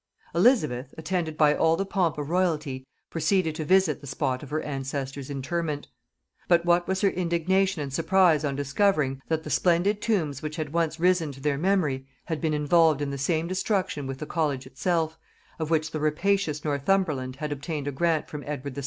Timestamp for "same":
13.19-13.45